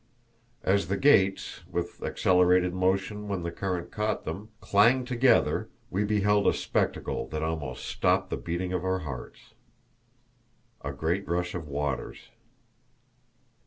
As 0.63 0.87
the 0.87 0.97
gates, 0.97 1.59
with 1.69 2.01
accelerated 2.01 2.73
motion 2.73 3.27
when 3.27 3.43
the 3.43 3.51
current 3.51 3.91
caught 3.91 4.23
them, 4.25 4.49
clanged 4.59 5.07
together, 5.07 5.69
we 5.91 6.03
beheld 6.03 6.47
a 6.47 6.53
spectacle 6.53 7.27
that 7.27 7.43
almost 7.43 7.85
stopped 7.85 8.31
the 8.31 8.37
beating 8.37 8.73
of 8.73 8.83
our 8.83 9.01
hearts. 9.05 9.53
A 10.83 10.91
Great 10.91 11.27
Rush 11.27 11.53
of 11.53 11.67
Waters. 11.67 12.29